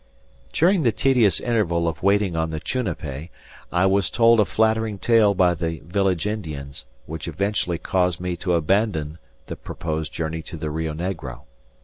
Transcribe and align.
During 0.51 0.81
the 0.81 0.91
tedious 0.91 1.39
interval 1.39 1.87
of 1.87 2.01
waiting 2.01 2.35
on 2.35 2.49
the 2.49 2.59
Chunapay 2.59 3.29
I 3.71 3.85
was 3.85 4.09
told 4.09 4.39
a 4.39 4.45
flattering 4.45 4.97
tale 4.97 5.35
by 5.35 5.53
the 5.53 5.79
village 5.85 6.25
Indians, 6.25 6.85
which 7.05 7.27
eventually 7.27 7.77
caused 7.77 8.19
me 8.19 8.35
to 8.37 8.53
abandon 8.53 9.19
the 9.45 9.55
proposed 9.55 10.11
journey 10.11 10.41
to 10.41 10.57
the 10.57 10.71
Rio 10.71 10.95
Negro. 10.95 11.41